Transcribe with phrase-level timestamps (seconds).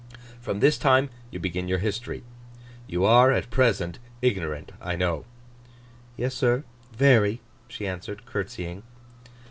[0.39, 2.23] From this time you begin your history.
[2.87, 5.25] You are, at present, ignorant, I know.'
[6.17, 6.63] 'Yes, sir,
[6.97, 8.81] very,' she answered, curtseying.